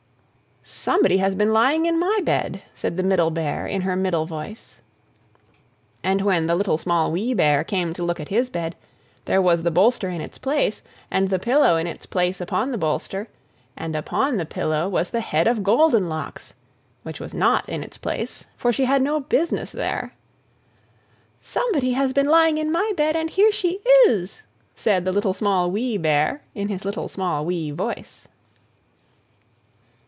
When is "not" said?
17.33-17.67